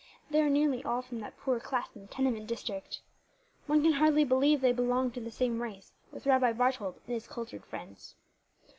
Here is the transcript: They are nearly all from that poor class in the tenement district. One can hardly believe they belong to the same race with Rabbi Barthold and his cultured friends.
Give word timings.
They 0.31 0.41
are 0.41 0.49
nearly 0.49 0.83
all 0.83 1.03
from 1.03 1.19
that 1.19 1.37
poor 1.37 1.59
class 1.59 1.95
in 1.95 2.01
the 2.01 2.07
tenement 2.07 2.47
district. 2.47 3.01
One 3.67 3.83
can 3.83 3.91
hardly 3.93 4.23
believe 4.23 4.59
they 4.61 4.71
belong 4.71 5.11
to 5.11 5.19
the 5.21 5.29
same 5.29 5.61
race 5.61 5.91
with 6.11 6.25
Rabbi 6.25 6.53
Barthold 6.53 6.95
and 7.05 7.13
his 7.13 7.27
cultured 7.27 7.63
friends. 7.63 8.15